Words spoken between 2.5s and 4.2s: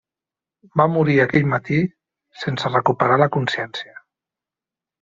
recuperar la consciència.